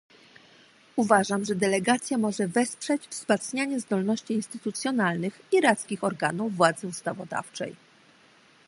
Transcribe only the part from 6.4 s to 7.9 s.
władzy ustawodawczej